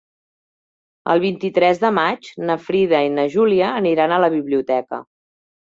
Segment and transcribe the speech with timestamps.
[1.13, 5.07] El vint-i-tres de maig na Frida i na Júlia aniran a la biblioteca.